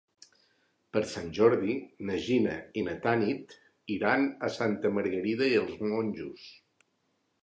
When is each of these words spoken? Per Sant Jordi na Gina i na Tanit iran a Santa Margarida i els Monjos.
Per 0.95 1.01
Sant 1.09 1.27
Jordi 1.39 1.73
na 2.09 2.15
Gina 2.27 2.55
i 2.81 2.83
na 2.87 2.95
Tanit 3.03 3.53
iran 3.97 4.25
a 4.47 4.49
Santa 4.55 4.93
Margarida 4.95 5.51
i 5.53 5.59
els 5.61 5.77
Monjos. 5.91 6.47